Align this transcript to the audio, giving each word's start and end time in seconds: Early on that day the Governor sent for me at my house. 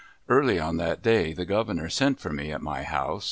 Early 0.27 0.57
on 0.59 0.77
that 0.77 1.03
day 1.03 1.31
the 1.31 1.45
Governor 1.45 1.87
sent 1.87 2.19
for 2.19 2.31
me 2.33 2.51
at 2.51 2.59
my 2.63 2.81
house. 2.81 3.19